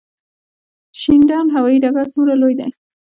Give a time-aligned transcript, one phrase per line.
[0.99, 2.69] شینډنډ هوايي ډګر څومره لوی دی؟